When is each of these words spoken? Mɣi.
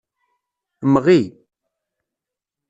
Mɣi. 0.93 1.21